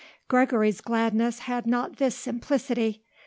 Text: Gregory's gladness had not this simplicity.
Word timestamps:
Gregory's 0.27 0.81
gladness 0.81 1.37
had 1.41 1.67
not 1.67 1.97
this 1.97 2.15
simplicity. 2.15 3.03